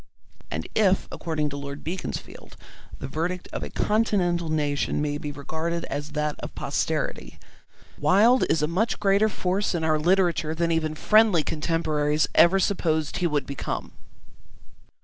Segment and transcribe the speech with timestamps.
[0.49, 2.57] And if, according to Lord Beaconsfield,
[2.97, 7.37] the verdict of a continental nation may be regarded as that of posterity,
[7.99, 13.17] Wilde is a much greater force in our literature than even friendly contemporaries ever supposed
[13.17, 13.91] he would become.